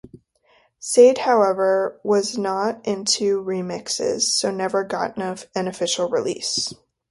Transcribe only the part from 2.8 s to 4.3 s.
into remixes